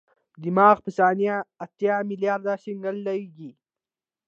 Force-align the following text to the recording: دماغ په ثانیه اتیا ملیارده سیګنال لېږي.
دماغ 0.43 0.75
په 0.85 0.89
ثانیه 0.97 1.35
اتیا 1.65 1.95
ملیارده 2.09 2.53
سیګنال 2.63 2.97
لېږي. 3.05 3.51